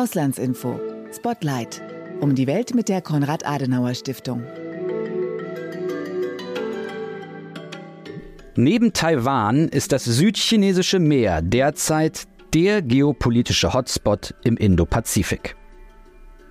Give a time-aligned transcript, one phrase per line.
[0.00, 0.80] Auslandsinfo.
[1.14, 1.82] Spotlight.
[2.20, 4.42] Um die Welt mit der Konrad-Adenauer-Stiftung.
[8.56, 12.22] Neben Taiwan ist das südchinesische Meer derzeit
[12.54, 15.54] der geopolitische Hotspot im Indopazifik.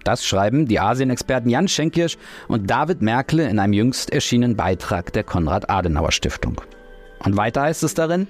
[0.04, 5.24] Das schreiben die Asienexperten Jan Schenkirsch und David Merkle in einem jüngst erschienenen Beitrag der
[5.24, 6.62] Konrad-Adenauer-Stiftung.
[7.26, 8.28] Und weiter heißt es darin,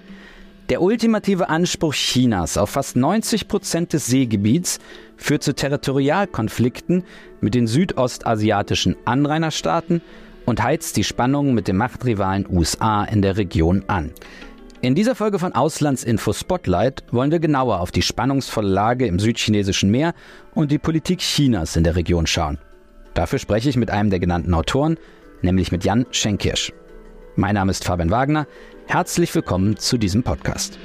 [0.69, 4.79] der ultimative Anspruch Chinas auf fast 90 Prozent des Seegebiets
[5.17, 7.03] führt zu Territorialkonflikten
[7.41, 10.01] mit den südostasiatischen Anrainerstaaten
[10.45, 14.11] und heizt die Spannungen mit dem Machtrivalen USA in der Region an.
[14.81, 19.89] In dieser Folge von Auslandsinfo Spotlight wollen wir genauer auf die spannungsvolle Lage im südchinesischen
[19.91, 20.13] Meer
[20.53, 22.59] und die Politik Chinas in der Region schauen.
[23.15, 24.97] Dafür spreche ich mit einem der genannten Autoren,
[25.41, 26.71] nämlich mit Jan Schenkirsch.
[27.39, 28.47] Mein Name ist Fabian Wagner.
[28.85, 30.77] Herzlich willkommen zu diesem Podcast.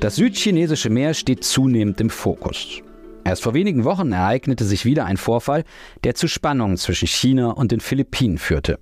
[0.00, 2.82] Das südchinesische Meer steht zunehmend im Fokus.
[3.24, 5.64] Erst vor wenigen Wochen ereignete sich wieder ein Vorfall,
[6.04, 8.78] der zu Spannungen zwischen China und den Philippinen führte.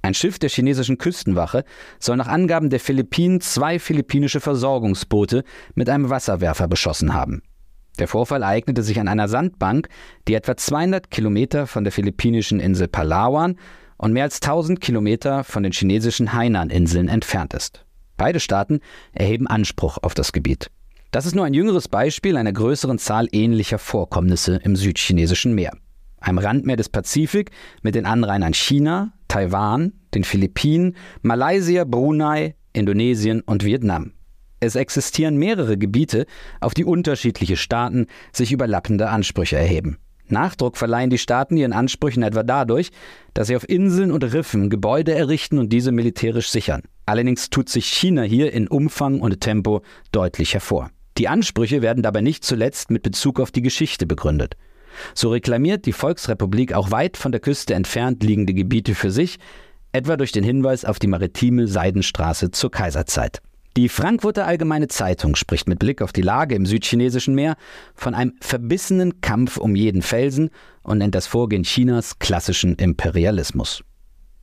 [0.00, 1.64] Ein Schiff der chinesischen Küstenwache
[1.98, 5.42] soll nach Angaben der Philippinen zwei philippinische Versorgungsboote
[5.74, 7.42] mit einem Wasserwerfer beschossen haben.
[7.98, 9.88] Der Vorfall ereignete sich an einer Sandbank,
[10.28, 13.56] die etwa 200 Kilometer von der philippinischen Insel Palawan
[14.02, 17.86] und mehr als 1000 Kilometer von den chinesischen Hainan-Inseln entfernt ist.
[18.18, 18.80] Beide Staaten
[19.12, 20.70] erheben Anspruch auf das Gebiet.
[21.12, 25.72] Das ist nur ein jüngeres Beispiel einer größeren Zahl ähnlicher Vorkommnisse im südchinesischen Meer
[26.22, 27.50] einem Randmeer des Pazifik
[27.82, 34.12] mit den Anrainern China, Taiwan, den Philippinen, Malaysia, Brunei, Indonesien und Vietnam.
[34.60, 36.26] Es existieren mehrere Gebiete,
[36.60, 39.98] auf die unterschiedliche Staaten sich überlappende Ansprüche erheben.
[40.32, 42.90] Nachdruck verleihen die Staaten ihren Ansprüchen etwa dadurch,
[43.34, 46.82] dass sie auf Inseln und Riffen Gebäude errichten und diese militärisch sichern.
[47.06, 50.90] Allerdings tut sich China hier in Umfang und Tempo deutlich hervor.
[51.18, 54.56] Die Ansprüche werden dabei nicht zuletzt mit Bezug auf die Geschichte begründet.
[55.14, 59.38] So reklamiert die Volksrepublik auch weit von der Küste entfernt liegende Gebiete für sich,
[59.92, 63.40] etwa durch den Hinweis auf die maritime Seidenstraße zur Kaiserzeit.
[63.78, 67.56] Die Frankfurter Allgemeine Zeitung spricht mit Blick auf die Lage im südchinesischen Meer
[67.94, 70.50] von einem verbissenen Kampf um jeden Felsen
[70.82, 73.82] und nennt das Vorgehen Chinas klassischen Imperialismus.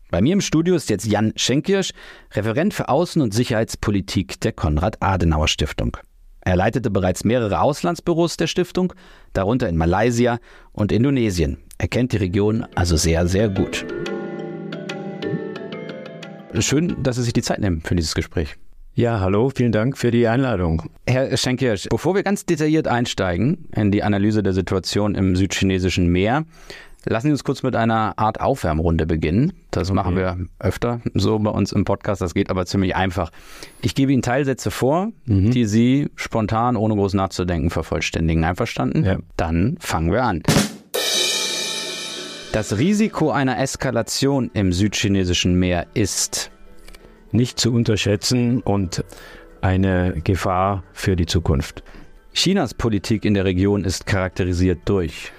[0.10, 1.92] Bei mir im Studio ist jetzt Jan Schenkirsch,
[2.34, 5.98] Referent für Außen- und Sicherheitspolitik der Konrad-Adenauer-Stiftung.
[6.42, 8.94] Er leitete bereits mehrere Auslandsbüros der Stiftung,
[9.34, 10.40] darunter in Malaysia
[10.72, 11.60] und Indonesien.
[11.78, 13.86] Er kennt die Region also sehr, sehr gut.
[16.58, 18.58] Schön, dass Sie sich die Zeit nehmen für dieses Gespräch.
[19.00, 20.84] Ja, hallo, vielen Dank für die Einladung.
[21.08, 26.44] Herr Schenkirsch, bevor wir ganz detailliert einsteigen in die Analyse der Situation im südchinesischen Meer,
[27.06, 29.54] Lassen Sie uns kurz mit einer Art Aufwärmrunde beginnen.
[29.72, 29.96] Das okay.
[29.96, 32.22] machen wir öfter so bei uns im Podcast.
[32.22, 33.32] Das geht aber ziemlich einfach.
[33.82, 35.52] Ich gebe Ihnen Teilsätze vor, mhm.
[35.52, 38.44] die Sie spontan, ohne groß nachzudenken, vervollständigen.
[38.44, 39.06] Einverstanden?
[39.06, 39.20] Ja.
[39.38, 40.44] Dann fangen wir an.
[42.52, 46.52] Das Risiko einer Eskalation im südchinesischen Meer ist
[47.32, 49.04] nicht zu unterschätzen und
[49.62, 51.84] eine Gefahr für die Zukunft.
[52.34, 55.32] Chinas Politik in der Region ist charakterisiert durch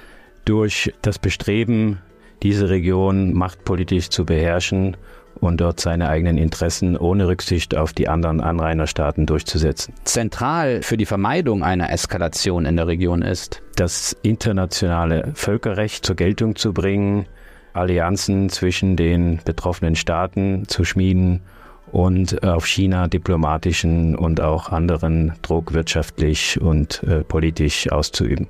[0.45, 1.99] durch das Bestreben,
[2.43, 4.97] diese Region machtpolitisch zu beherrschen
[5.35, 9.95] und dort seine eigenen Interessen ohne Rücksicht auf die anderen Anrainerstaaten durchzusetzen.
[10.05, 16.57] Zentral für die Vermeidung einer Eskalation in der Region ist, das internationale Völkerrecht zur Geltung
[16.57, 17.27] zu bringen,
[17.73, 21.43] Allianzen zwischen den betroffenen Staaten zu schmieden
[21.93, 28.49] und auf China diplomatischen und auch anderen Druck wirtschaftlich und äh, politisch auszuüben.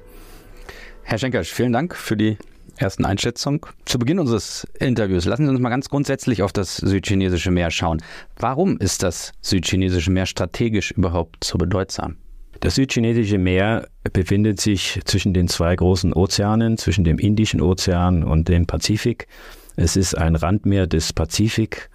[1.03, 2.37] Herr Schenkersch, vielen Dank für die
[2.77, 3.67] ersten Einschätzung.
[3.84, 8.03] Zu Beginn unseres Interviews lassen Sie uns mal ganz grundsätzlich auf das südchinesische Meer schauen.
[8.37, 12.17] Warum ist das südchinesische Meer strategisch überhaupt so bedeutsam?
[12.61, 18.49] Das südchinesische Meer befindet sich zwischen den zwei großen Ozeanen, zwischen dem Indischen Ozean und
[18.49, 19.29] dem Pazifik.
[19.77, 21.89] Es ist ein Randmeer des Pazifik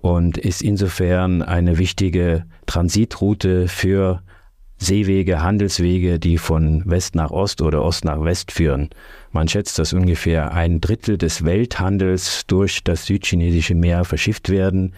[0.00, 4.22] und ist insofern eine wichtige Transitroute für
[4.78, 8.90] Seewege, Handelswege, die von West nach Ost oder Ost nach West führen.
[9.32, 14.92] Man schätzt, dass ungefähr ein Drittel des Welthandels durch das südchinesische Meer verschifft werden.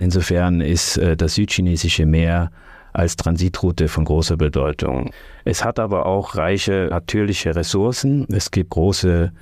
[0.00, 2.50] Insofern ist äh, das südchinesische Meer
[2.92, 5.10] als Transitroute von großer Bedeutung.
[5.44, 8.26] Es hat aber auch reiche natürliche Ressourcen.
[8.30, 9.32] Es gibt große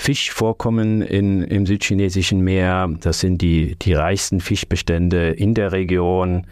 [0.00, 2.88] Fischvorkommen in, im südchinesischen Meer.
[3.00, 6.46] Das sind die, die reichsten Fischbestände in der Region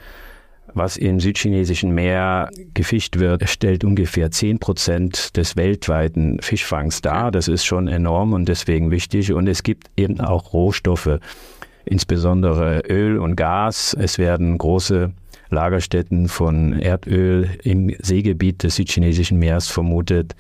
[0.75, 7.31] was im südchinesischen Meer gefischt wird, stellt ungefähr 10 Prozent des weltweiten Fischfangs dar.
[7.31, 9.33] Das ist schon enorm und deswegen wichtig.
[9.33, 11.19] Und es gibt eben auch Rohstoffe.
[11.87, 13.97] insbesondere Öl und Gas.
[13.99, 15.11] Es werden große
[15.49, 20.37] Lagerstätten von Erdöl im Seegebiet des südchinesischen Meeres vermutet.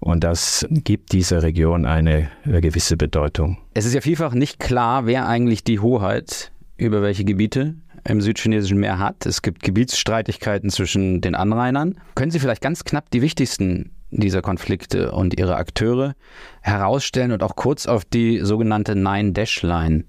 [0.00, 3.58] Und das gibt dieser Region eine gewisse Bedeutung.
[3.74, 7.74] Es ist ja vielfach nicht klar, wer eigentlich die Hoheit über welche Gebiete
[8.08, 9.26] im südchinesischen Meer hat.
[9.26, 12.00] Es gibt Gebietsstreitigkeiten zwischen den Anrainern.
[12.14, 16.14] Können Sie vielleicht ganz knapp die wichtigsten dieser Konflikte und ihre Akteure
[16.62, 20.04] herausstellen und auch kurz auf die sogenannte Nine-Dash-Line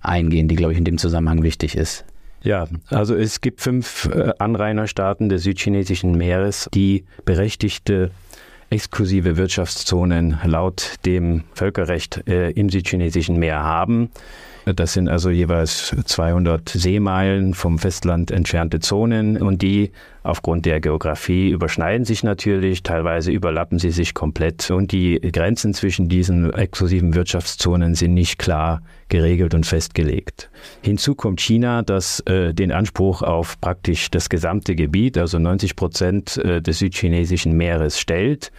[0.00, 2.04] eingehen, die, glaube ich, in dem Zusammenhang wichtig ist?
[2.42, 8.10] Ja, also es gibt fünf äh, Anrainerstaaten des südchinesischen Meeres, die berechtigte
[8.72, 14.10] exklusive Wirtschaftszonen laut dem Völkerrecht äh, im südchinesischen Meer haben.
[14.64, 19.90] Das sind also jeweils 200 Seemeilen vom Festland entfernte Zonen und die
[20.22, 26.08] aufgrund der Geografie überschneiden sich natürlich, teilweise überlappen sie sich komplett und die Grenzen zwischen
[26.08, 30.50] diesen exklusiven Wirtschaftszonen sind nicht klar geregelt und festgelegt.
[30.82, 36.36] Hinzu kommt China, das äh, den Anspruch auf praktisch das gesamte Gebiet, also 90 Prozent
[36.38, 38.52] äh, des südchinesischen Meeres stellt.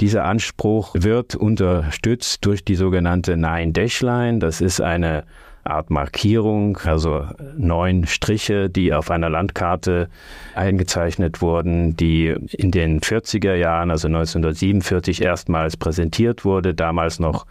[0.00, 4.38] Dieser Anspruch wird unterstützt durch die sogenannte Nine Dash Line.
[4.38, 5.24] Das ist eine
[5.64, 7.26] Art Markierung, also
[7.56, 10.08] neun Striche, die auf einer Landkarte
[10.54, 17.46] eingezeichnet wurden, die in den 40er Jahren, also 1947 erstmals präsentiert wurde, damals noch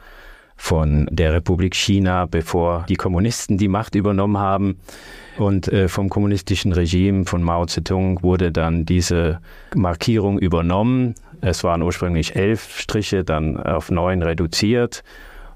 [0.56, 4.80] von der Republik China, bevor die Kommunisten die Macht übernommen haben.
[5.38, 9.40] Und äh, vom kommunistischen Regime von Mao Zedong wurde dann diese
[9.74, 15.04] Markierung übernommen es waren ursprünglich elf Striche, dann auf neun reduziert.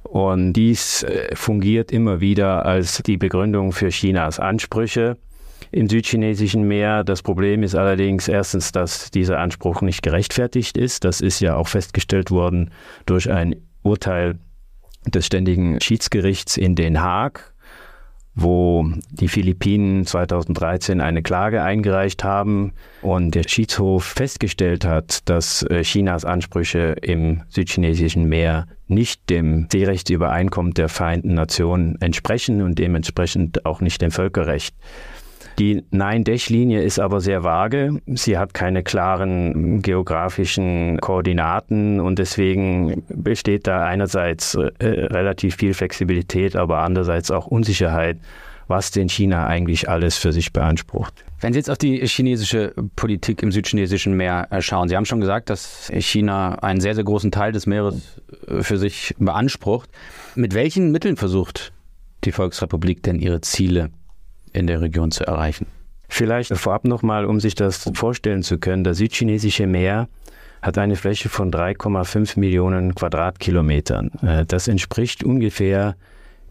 [0.04, 5.18] Und dies äh, fungiert immer wieder als die Begründung für Chinas Ansprüche
[5.72, 7.04] im südchinesischen Meer.
[7.04, 11.04] Das Problem ist allerdings erstens, dass dieser Anspruch nicht gerechtfertigt ist.
[11.04, 12.72] Das ist ja auch festgestellt worden
[13.06, 14.40] durch ein Urteil
[15.06, 17.53] des Ständigen Schiedsgerichts in Den Haag
[18.36, 25.84] wo die Philippinen 2013 eine Klage eingereicht haben und der Schiedshof festgestellt hat, dass äh,
[25.84, 33.82] Chinas Ansprüche im südchinesischen Meer nicht dem Seerechtsübereinkommen der Vereinten Nationen entsprechen und dementsprechend auch
[33.82, 34.76] nicht dem Völkerrecht.
[35.60, 38.02] Die Nine-Dash-Linie ist aber sehr vage.
[38.08, 46.56] Sie hat keine klaren geografischen Koordinaten und deswegen besteht da einerseits äh, relativ viel Flexibilität,
[46.56, 48.18] aber andererseits auch Unsicherheit,
[48.68, 51.24] was denn China eigentlich alles für sich beansprucht.
[51.40, 55.20] Wenn Sie jetzt auf die chinesische Politik im südchinesischen Meer äh, schauen, Sie haben schon
[55.22, 59.90] gesagt, dass China einen sehr, sehr großen Teil des Meeres äh, für sich beansprucht.
[60.36, 61.74] Mit welchen Mitteln versucht
[62.24, 63.92] die Volksrepublik denn ihre Ziele
[64.54, 65.68] in der Region zu erreichen.
[66.10, 68.84] Vielleicht vorab nochmal, um sich das vorstellen zu können.
[68.84, 70.08] Das südchinesische Meer
[70.62, 74.12] hat eine Fläche von 3,5 Millionen Quadratkilometern.
[74.22, 75.96] Äh, das entspricht ungefähr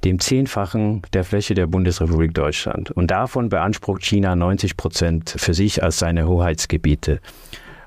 [0.04, 2.90] dem Zehnfachen der Fläche der Bundesrepublik Deutschland.
[2.90, 7.20] Und davon beansprucht China 90 Prozent für sich als seine Hoheitsgebiete.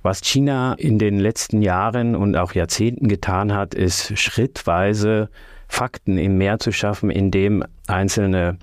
[0.01, 5.29] Was China in den letzten Jahren und auch Jahrzehnten getan hat, ist schrittweise
[5.67, 8.57] Fakten im Meer zu schaffen, indem einzelne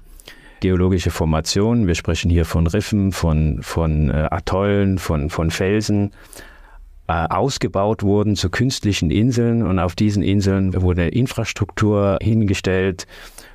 [0.63, 1.89] geologische Formationen.
[1.89, 6.13] Wir sprechen hier von Riffen, von, von äh, Atollen, von, von Felsen
[7.09, 13.09] äh, ausgebaut wurden zu künstlichen Inseln und auf diesen Inseln wurde Infrastruktur hingestellt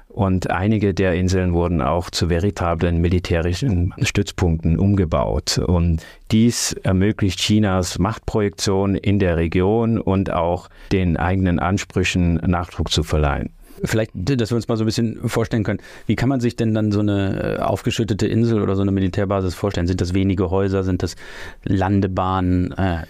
[0.10, 5.60] und einige der Inseln wurden auch zu veritablen militärischen Stützpunkten umgebaut.
[5.60, 13.04] Und dies ermöglicht Chinas Machtprojektion in der Region und auch den eigenen Ansprüchen Nachdruck zu
[13.04, 13.52] verleihen.
[13.84, 16.74] Vielleicht, dass wir uns mal so ein bisschen vorstellen können, wie kann man sich denn
[16.74, 19.88] dann so eine äh, aufgeschüttete Insel oder so eine Militärbasis vorstellen?
[19.88, 20.84] Sind das wenige Häuser?
[20.84, 21.16] Sind das
[21.64, 22.72] Landebahnen?
[22.74, 23.04] Äh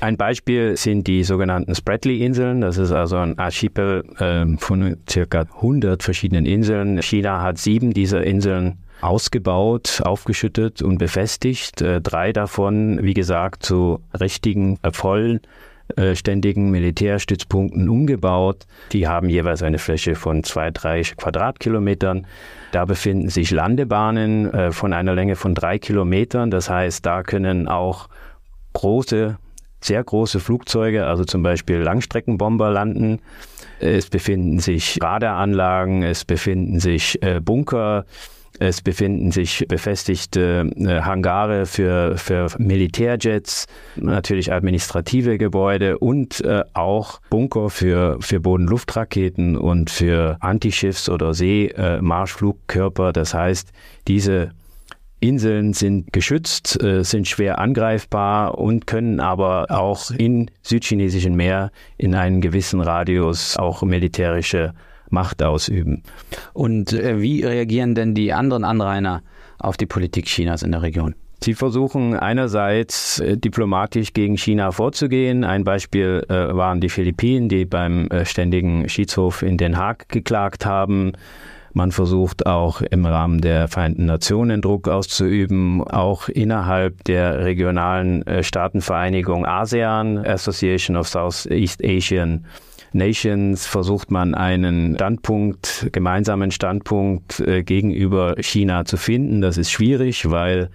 [0.00, 2.62] ein Beispiel sind die sogenannten Spratly-Inseln.
[2.62, 7.02] Das ist also ein Archipel äh, von circa 100 verschiedenen Inseln.
[7.02, 11.82] China hat sieben dieser Inseln ausgebaut, aufgeschüttet und befestigt.
[11.82, 15.40] Äh, drei davon, wie gesagt, zu richtigen, vollen
[15.96, 18.66] äh, ständigen Militärstützpunkten umgebaut.
[18.92, 22.26] Die haben jeweils eine Fläche von zwei, drei Quadratkilometern.
[22.72, 26.50] Da befinden sich Landebahnen äh, von einer Länge von drei Kilometern.
[26.50, 28.08] Das heißt, da können auch
[28.72, 29.38] große,
[29.80, 33.20] sehr große Flugzeuge, also zum Beispiel Langstreckenbomber landen.
[33.78, 38.04] Es befinden sich Radaranlagen, es befinden sich äh, Bunker,
[38.60, 47.22] es befinden sich befestigte äh, Hangare für, für Militärjets, natürlich administrative Gebäude und äh, auch
[47.30, 53.14] Bunker für, für Boden-Luftraketen und für Antischiffs- oder Seemarschflugkörper.
[53.14, 53.72] das heißt,
[54.06, 54.50] diese
[55.20, 62.14] Inseln sind geschützt, äh, sind schwer angreifbar und können aber auch im südchinesischen Meer in
[62.14, 64.74] einem gewissen Radius auch militärische
[65.10, 66.02] Macht ausüben.
[66.52, 69.22] Und äh, wie reagieren denn die anderen Anrainer
[69.58, 71.14] auf die Politik Chinas in der Region?
[71.42, 75.42] Sie versuchen einerseits äh, diplomatisch gegen China vorzugehen.
[75.42, 80.66] Ein Beispiel äh, waren die Philippinen, die beim äh, ständigen Schiedshof in Den Haag geklagt
[80.66, 81.12] haben.
[81.72, 88.42] Man versucht auch im Rahmen der Vereinten Nationen Druck auszuüben, auch innerhalb der regionalen äh,
[88.42, 92.44] Staatenvereinigung ASEAN, Association of Southeast Asian
[92.92, 99.40] Nations versucht man einen Standpunkt, gemeinsamen Standpunkt äh, gegenüber China zu finden.
[99.40, 100.70] Das ist schwierig, weil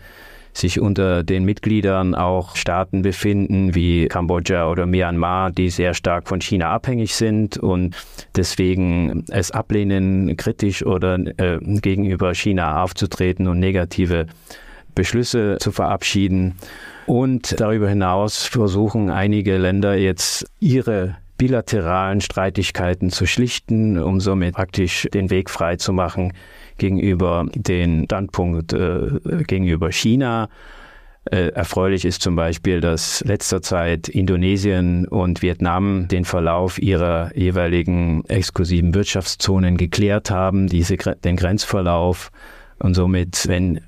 [0.53, 6.39] sich unter den Mitgliedern auch Staaten befinden wie Kambodscha oder Myanmar, die sehr stark von
[6.39, 7.95] China abhängig sind und
[8.35, 14.27] deswegen es ablehnen, kritisch oder äh, gegenüber China aufzutreten und negative
[14.95, 16.55] Beschlüsse zu verabschieden.
[17.05, 25.07] Und darüber hinaus versuchen einige Länder jetzt ihre bilateralen Streitigkeiten zu schlichten, um somit praktisch
[25.13, 26.33] den Weg frei zu machen
[26.77, 29.09] gegenüber den Standpunkt äh,
[29.47, 30.49] gegenüber China.
[31.31, 38.23] Äh, erfreulich ist zum Beispiel, dass letzter Zeit Indonesien und Vietnam den Verlauf ihrer jeweiligen
[38.25, 42.31] exklusiven Wirtschaftszonen geklärt haben, diese, den Grenzverlauf.
[42.77, 43.81] Und somit, wenn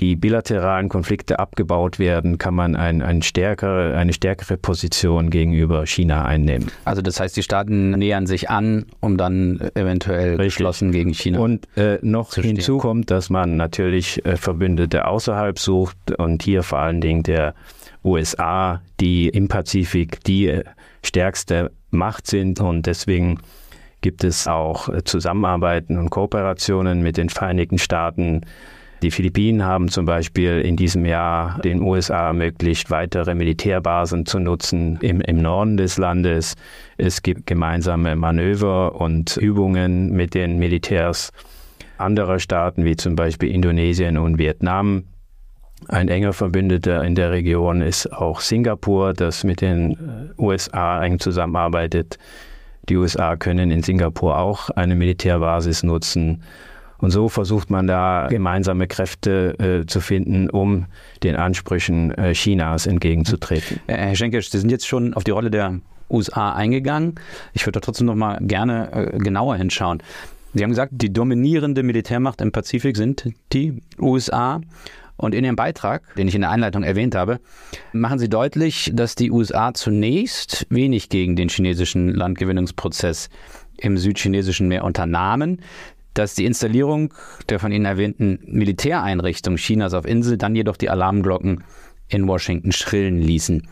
[0.00, 6.24] die bilateralen Konflikte abgebaut werden, kann man ein, ein stärkere, eine stärkere Position gegenüber China
[6.24, 6.70] einnehmen.
[6.84, 11.38] Also das heißt, die Staaten nähern sich an, um dann eventuell geschlossen gegen China.
[11.38, 16.78] Und äh, noch hinzu kommt, dass man natürlich äh, Verbündete außerhalb sucht und hier vor
[16.78, 17.54] allen Dingen der
[18.04, 20.64] USA, die im Pazifik die äh,
[21.02, 23.38] stärkste Macht sind und deswegen
[24.02, 28.42] gibt es auch äh, Zusammenarbeiten und Kooperationen mit den Vereinigten Staaten
[29.02, 34.98] die Philippinen haben zum Beispiel in diesem Jahr den USA ermöglicht, weitere Militärbasen zu nutzen
[35.02, 36.54] im, im Norden des Landes.
[36.96, 41.30] Es gibt gemeinsame Manöver und Übungen mit den Militärs
[41.98, 45.04] anderer Staaten, wie zum Beispiel Indonesien und Vietnam.
[45.88, 51.20] Ein enger Verbündeter in der Region ist auch Singapur, das mit den äh, USA eng
[51.20, 52.18] zusammenarbeitet.
[52.88, 56.42] Die USA können in Singapur auch eine Militärbasis nutzen.
[56.98, 60.86] Und so versucht man da gemeinsame Kräfte äh, zu finden, um
[61.22, 63.80] den Ansprüchen äh, Chinas entgegenzutreten.
[63.86, 67.16] Äh, Herr Schenkisch, Sie sind jetzt schon auf die Rolle der USA eingegangen.
[67.52, 70.02] Ich würde da trotzdem noch mal gerne äh, genauer hinschauen.
[70.54, 74.60] Sie haben gesagt, die dominierende Militärmacht im Pazifik sind die USA.
[75.18, 77.40] Und in Ihrem Beitrag, den ich in der Einleitung erwähnt habe,
[77.92, 83.30] machen Sie deutlich, dass die USA zunächst wenig gegen den chinesischen Landgewinnungsprozess
[83.78, 85.60] im südchinesischen Meer unternahmen
[86.18, 87.12] dass die Installierung
[87.48, 91.64] der von Ihnen erwähnten Militäreinrichtung Chinas auf Insel dann jedoch die Alarmglocken
[92.08, 93.68] in Washington schrillen ließen.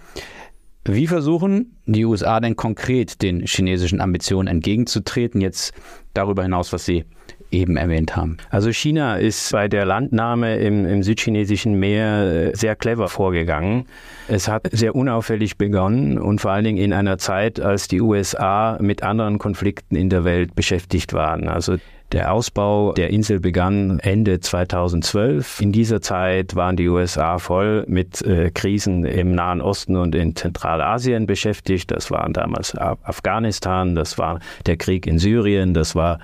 [0.87, 5.73] Wie versuchen die USA denn konkret den chinesischen Ambitionen entgegenzutreten, jetzt
[6.13, 7.05] darüber hinaus, was Sie
[7.51, 8.37] eben erwähnt haben?
[8.51, 13.87] Also China ist bei der Landnahme im, im südchinesischen Meer äh, sehr clever vorgegangen.
[14.29, 18.77] Es hat sehr unauffällig begonnen und vor allen Dingen in einer Zeit, als die USA
[18.79, 21.49] mit anderen Konflikten in der Welt beschäftigt waren.
[21.49, 21.77] Also
[22.13, 25.61] der Ausbau der Insel begann Ende 2012.
[25.61, 30.37] In dieser Zeit waren die USA voll mit äh, Krisen im Nahen Osten und in
[30.37, 31.91] Zentralasien beschäftigt.
[31.91, 36.21] Das waren damals Afghanistan, das war der Krieg in Syrien, das war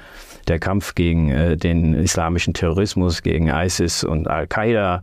[0.49, 5.03] der Kampf gegen äh, den islamischen Terrorismus, gegen ISIS und Al-Qaida.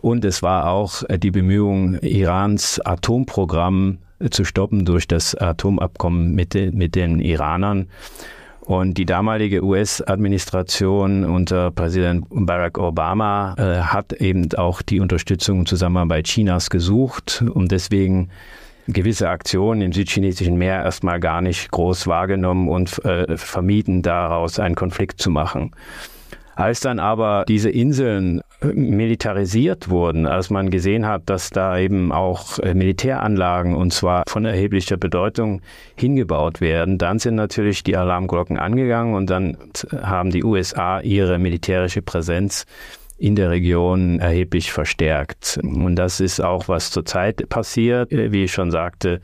[0.00, 3.98] Und es war auch äh, die Bemühung, Irans Atomprogramm
[4.30, 7.88] zu stoppen durch das Atomabkommen mit, mit den Iranern.
[8.64, 15.68] Und die damalige US-Administration unter Präsident Barack Obama äh, hat eben auch die Unterstützung und
[15.68, 18.30] Zusammenarbeit Chinas gesucht, um deswegen
[18.86, 24.76] gewisse Aktionen im südchinesischen Meer erstmal gar nicht groß wahrgenommen und äh, vermieden, daraus einen
[24.76, 25.72] Konflikt zu machen.
[26.54, 32.12] Als dann aber diese Inseln äh, militarisiert wurden, als man gesehen hat, dass da eben
[32.12, 35.62] auch äh, Militäranlagen und zwar von erheblicher Bedeutung
[35.96, 39.56] hingebaut werden, dann sind natürlich die Alarmglocken angegangen und dann
[40.02, 42.66] haben die USA ihre militärische Präsenz
[43.18, 45.60] in der Region erheblich verstärkt.
[45.62, 48.12] Und das ist auch, was zurzeit passiert.
[48.12, 49.20] Äh, wie ich schon sagte,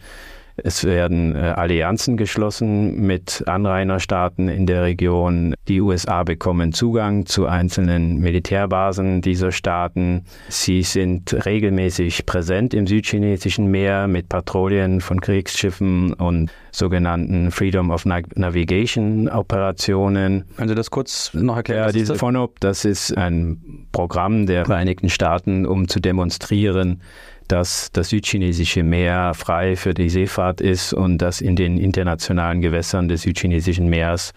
[0.65, 5.55] es werden äh, Allianzen geschlossen mit Anrainerstaaten in der Region.
[5.69, 10.25] Die USA bekommen Zugang zu einzelnen Militärbasen dieser Staaten.
[10.49, 18.05] Sie sind regelmäßig präsent im südchinesischen Meer mit Patrouillen von Kriegsschiffen und sogenannten Freedom of
[18.05, 20.45] Navigation Operationen.
[20.57, 21.87] Können Sie das kurz noch erklären?
[21.87, 27.01] Ja, diese FONOP, das ist ein Programm der Vereinigten Staaten, um zu demonstrieren,
[27.49, 33.09] dass das südchinesische Meer frei für die Seefahrt ist und dass in den internationalen Gewässern
[33.09, 34.33] des südchinesischen Meeres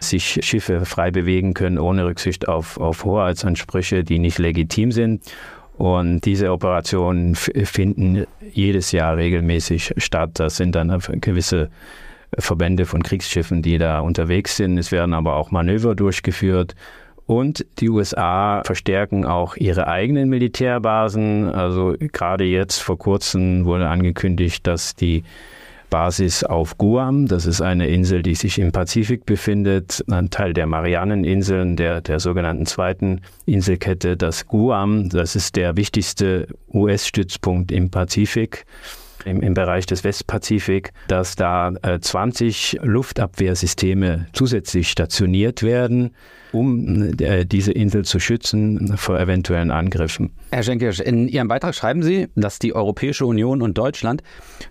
[0.00, 5.22] sich Schiffe frei bewegen können, ohne Rücksicht auf, auf Hoheitsansprüche, die nicht legitim sind.
[5.78, 10.30] Und diese Operationen finden jedes Jahr regelmäßig statt.
[10.34, 11.70] Das sind dann gewisse
[12.38, 14.78] Verbände von Kriegsschiffen, die da unterwegs sind.
[14.78, 16.74] Es werden aber auch Manöver durchgeführt.
[17.26, 21.52] Und die USA verstärken auch ihre eigenen Militärbasen.
[21.52, 25.24] Also gerade jetzt vor kurzem wurde angekündigt, dass die
[25.90, 27.26] Basis auf Guam.
[27.26, 32.20] Das ist eine Insel, die sich im Pazifik befindet, ein Teil der Marianeninseln, der, der
[32.20, 34.16] sogenannten zweiten Inselkette.
[34.16, 38.66] Das Guam, das ist der wichtigste US-Stützpunkt im Pazifik
[39.26, 46.14] im, im Bereich des Westpazifik, dass da äh, 20 Luftabwehrsysteme zusätzlich stationiert werden,
[46.52, 50.30] um äh, diese Insel zu schützen vor eventuellen Angriffen.
[50.50, 54.22] Herr Schenkisch, in Ihrem Beitrag schreiben Sie, dass die Europäische Union und Deutschland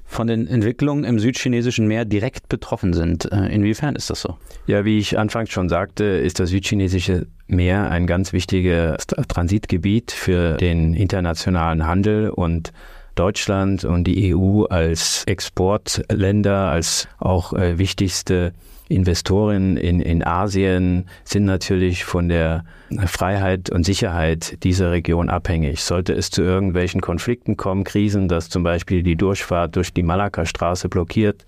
[0.06, 3.32] von den Entwicklungen im südchinesischen Meer direkt betroffen sind.
[3.32, 4.38] Äh, inwiefern ist das so?
[4.68, 10.58] Ja, wie ich anfangs schon sagte, ist das südchinesische Meer ein ganz wichtiges Transitgebiet für
[10.58, 12.72] den internationalen Handel und
[13.16, 18.54] Deutschland und die EU als Exportländer, als auch äh, wichtigste
[18.88, 22.66] Investoren in, in Asien sind natürlich von der
[23.08, 25.84] Freiheit und Sicherheit dieser Region abhängig.
[25.84, 30.88] Sollte es zu irgendwelchen Konflikten kommen, Krisen, dass zum Beispiel die Durchfahrt durch die Malakka-Straße
[30.88, 31.46] blockiert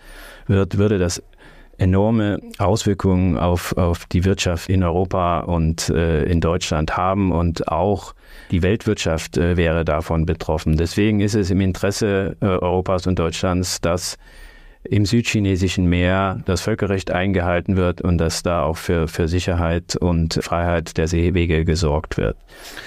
[0.47, 1.21] wird, würde das
[1.77, 8.15] enorme Auswirkungen auf, auf die Wirtschaft in Europa und äh, in Deutschland haben und auch
[8.51, 10.77] die Weltwirtschaft äh, wäre davon betroffen.
[10.77, 14.17] Deswegen ist es im Interesse äh, Europas und Deutschlands, dass
[14.83, 20.39] im südchinesischen Meer das Völkerrecht eingehalten wird und dass da auch für, für Sicherheit und
[20.41, 22.37] Freiheit der Seewege gesorgt wird.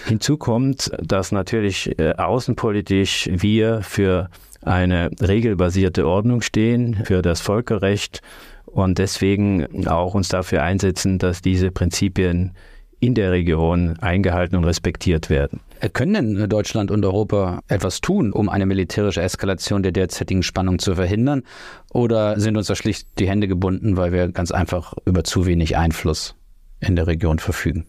[0.07, 4.31] Hinzu kommt, dass natürlich äh, außenpolitisch wir für
[4.63, 8.21] eine regelbasierte Ordnung stehen, für das Völkerrecht
[8.67, 12.53] und deswegen auch uns dafür einsetzen, dass diese Prinzipien
[13.01, 15.61] in der Region eingehalten und respektiert werden.
[15.95, 20.95] Können denn Deutschland und Europa etwas tun, um eine militärische Eskalation der derzeitigen Spannung zu
[20.95, 21.43] verhindern?
[21.91, 25.79] Oder sind uns da schlicht die Hände gebunden, weil wir ganz einfach über zu wenig
[25.79, 26.37] Einfluss
[26.81, 27.87] in der Region verfügen?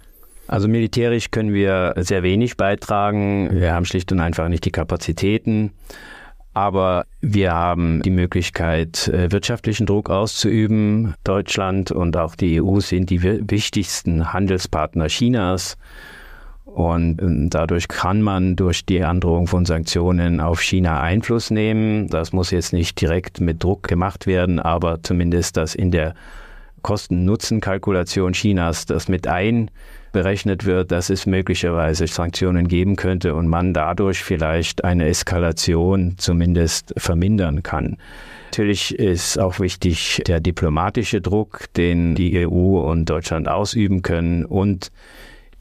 [0.48, 3.50] Also militärisch können wir sehr wenig beitragen.
[3.52, 5.72] Wir haben schlicht und einfach nicht die Kapazitäten.
[6.54, 11.16] Aber wir haben die Möglichkeit, äh, wirtschaftlichen Druck auszuüben.
[11.24, 15.78] Deutschland und auch die EU sind die wichtigsten Handelspartner Chinas.
[16.66, 22.08] Und ähm, dadurch kann man durch die Androhung von Sanktionen auf China Einfluss nehmen.
[22.08, 26.16] Das muss jetzt nicht direkt mit Druck gemacht werden, aber zumindest das in der
[26.82, 29.72] Kosten-Nutzen-Kalkulation Chinas das mit ein
[30.12, 36.94] berechnet wird, dass es möglicherweise Sanktionen geben könnte und man dadurch vielleicht eine Eskalation zumindest
[36.98, 37.98] vermindern kann.
[38.52, 44.92] Natürlich ist auch wichtig der diplomatische Druck, den die EU und Deutschland ausüben können und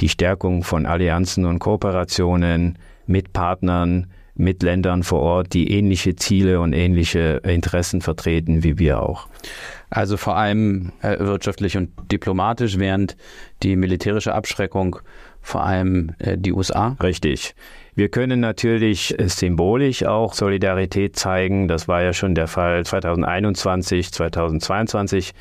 [0.01, 6.61] die Stärkung von Allianzen und Kooperationen mit Partnern, mit Ländern vor Ort, die ähnliche Ziele
[6.61, 9.29] und ähnliche Interessen vertreten wie wir auch.
[9.91, 13.17] Also vor allem äh, wirtschaftlich und diplomatisch, während
[13.63, 15.01] die militärische Abschreckung
[15.43, 16.97] vor allem äh, die USA.
[17.03, 17.55] Richtig.
[17.95, 21.67] Wir können natürlich äh, symbolisch auch Solidarität zeigen.
[21.67, 25.35] Das war ja schon der Fall 2021, 2022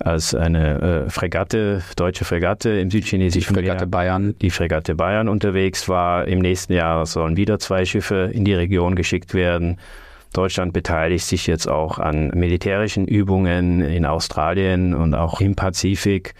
[0.00, 4.34] als eine äh, Fregatte, deutsche Fregatte im südchinesischen die Fregatte Meer, Bayern.
[4.40, 6.28] Die Fregatte Bayern unterwegs war.
[6.28, 9.78] Im nächsten Jahr sollen wieder zwei Schiffe in die Region geschickt werden.
[10.32, 16.34] Deutschland beteiligt sich jetzt auch an militärischen Übungen in Australien und auch im Pazifik.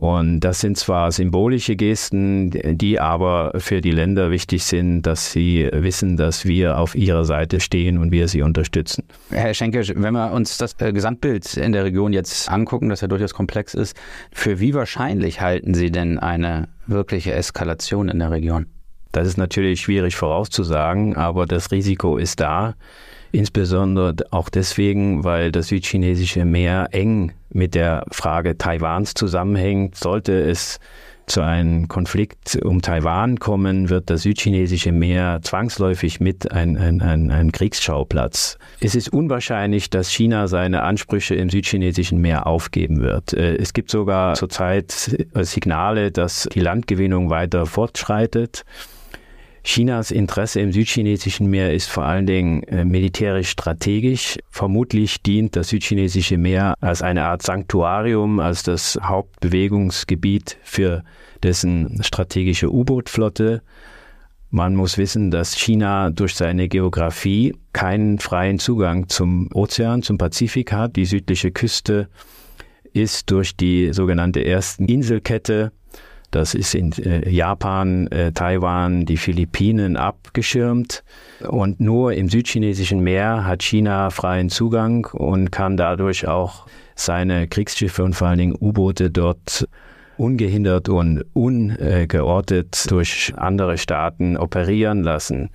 [0.00, 5.68] Und das sind zwar symbolische Gesten, die aber für die Länder wichtig sind, dass sie
[5.72, 9.04] wissen, dass wir auf ihrer Seite stehen und wir sie unterstützen.
[9.28, 13.08] Herr Schenke, wenn wir uns das äh, Gesamtbild in der Region jetzt angucken, das ja
[13.08, 13.94] durchaus komplex ist,
[14.32, 18.64] für wie wahrscheinlich halten Sie denn eine wirkliche Eskalation in der Region?
[19.12, 22.74] Das ist natürlich schwierig vorauszusagen, aber das Risiko ist da.
[23.32, 29.96] Insbesondere auch deswegen, weil das südchinesische Meer eng mit der Frage Taiwans zusammenhängt.
[29.96, 30.80] Sollte es
[31.30, 37.30] zu einem Konflikt um Taiwan kommen, wird das südchinesische Meer zwangsläufig mit ein, ein, ein,
[37.30, 38.58] ein Kriegsschauplatz.
[38.80, 43.32] Es ist unwahrscheinlich, dass China seine Ansprüche im südchinesischen Meer aufgeben wird.
[43.32, 48.64] Äh, es gibt sogar zurzeit Signale, dass die Landgewinnung weiter fortschreitet.
[49.62, 54.38] Chinas Interesse im südchinesischen Meer ist vor allen Dingen äh, militärisch strategisch.
[54.50, 61.04] Vermutlich dient das südchinesische Meer als eine Art Sanktuarium, als das Hauptbewegungsgebiet für
[61.42, 63.62] dessen strategische U-Boot-Flotte.
[64.50, 70.72] Man muss wissen, dass China durch seine Geografie keinen freien Zugang zum Ozean, zum Pazifik
[70.72, 70.96] hat.
[70.96, 72.08] Die südliche Küste
[72.92, 75.70] ist durch die sogenannte ersten Inselkette,
[76.30, 81.02] das ist in äh, Japan, äh, Taiwan, die Philippinen abgeschirmt.
[81.48, 88.04] Und nur im südchinesischen Meer hat China freien Zugang und kann dadurch auch seine Kriegsschiffe
[88.04, 89.66] und vor allen Dingen U-Boote dort
[90.18, 95.48] ungehindert und ungeortet durch andere Staaten operieren lassen.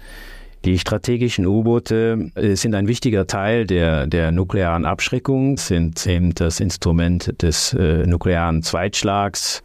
[0.66, 6.60] Die strategischen U-Boote äh, sind ein wichtiger Teil der, der nuklearen Abschreckung, sind eben das
[6.60, 9.62] Instrument des äh, nuklearen Zweitschlags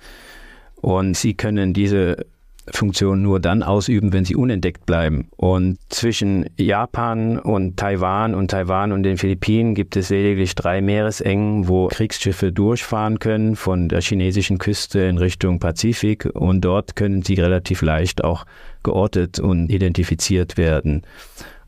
[0.81, 2.27] und sie können diese
[2.73, 5.29] Funktion nur dann ausüben, wenn sie unentdeckt bleiben.
[5.37, 11.69] Und zwischen Japan und Taiwan und Taiwan und den Philippinen gibt es lediglich drei Meeresengen,
[11.69, 17.35] wo Kriegsschiffe durchfahren können von der chinesischen Küste in Richtung Pazifik und dort können sie
[17.35, 18.45] relativ leicht auch
[18.83, 21.03] geortet und identifiziert werden.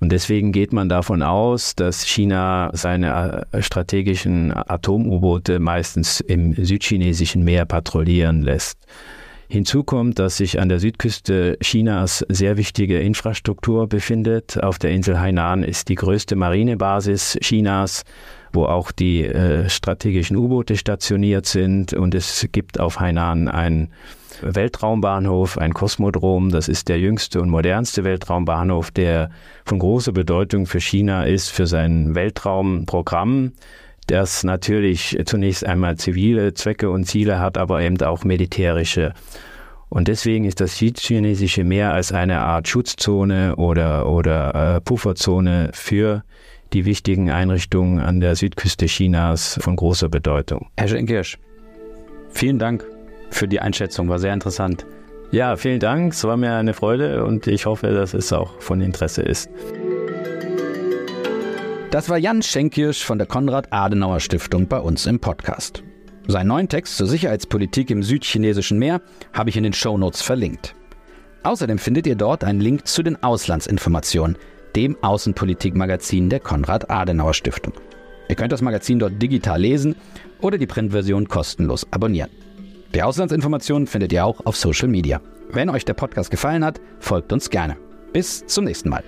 [0.01, 7.45] Und deswegen geht man davon aus, dass China seine äh, strategischen Atom-U-Boote meistens im südchinesischen
[7.45, 8.79] Meer patrouillieren lässt.
[9.53, 14.59] Hinzu kommt, dass sich an der Südküste Chinas sehr wichtige Infrastruktur befindet.
[14.63, 18.05] Auf der Insel Hainan ist die größte Marinebasis Chinas,
[18.55, 21.93] wo auch die äh, strategischen U-Boote stationiert sind.
[21.93, 23.91] Und es gibt auf Hainan einen
[24.41, 26.49] Weltraumbahnhof, ein Kosmodrom.
[26.49, 29.29] Das ist der jüngste und modernste Weltraumbahnhof, der
[29.67, 33.53] von großer Bedeutung für China ist, für sein Weltraumprogramm
[34.07, 39.15] das natürlich zunächst einmal zivile Zwecke und Ziele hat, aber eben auch militärische.
[39.89, 46.25] Und deswegen ist das südchinesische Meer als eine Art Schutzzone oder, oder äh, Pufferzone für
[46.73, 50.69] die wichtigen Einrichtungen an der Südküste Chinas von großer Bedeutung.
[50.79, 51.39] Herr Schenkirsch,
[52.31, 52.87] vielen Dank
[53.31, 54.87] für die Einschätzung, war sehr interessant.
[55.31, 58.81] Ja, vielen Dank, es war mir eine Freude und ich hoffe, dass es auch von
[58.81, 59.51] Interesse ist.
[61.93, 65.83] Das war Jan Schenkirsch von der Konrad-Adenauer-Stiftung bei uns im Podcast.
[66.27, 69.03] Seinen neuen Text zur Sicherheitspolitik im südchinesischen Meer
[69.35, 70.75] habe ich in den Shownotes verlinkt.
[71.43, 74.39] Außerdem findet ihr dort einen Link zu den Auslandsinformationen,
[74.75, 77.75] dem Außenpolitikmagazin der Konrad-Adenauer-Stiftung.
[78.27, 79.95] Ihr könnt das Magazin dort digital lesen
[80.41, 82.31] oder die Printversion kostenlos abonnieren.
[82.95, 85.21] Die Auslandsinformationen findet ihr auch auf Social Media.
[85.51, 87.77] Wenn euch der Podcast gefallen hat, folgt uns gerne.
[88.15, 89.05] Bis zum nächsten Mal.